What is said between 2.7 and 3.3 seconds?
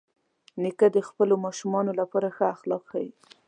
ښيي.